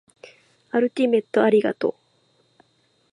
[0.71, 1.93] アルティメットありがとう